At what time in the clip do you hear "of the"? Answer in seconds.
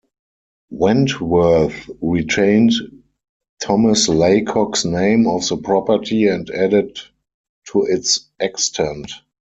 5.27-5.57